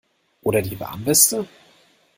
Oder 0.41 0.63
die 0.63 0.79
Warnweste? 0.79 1.47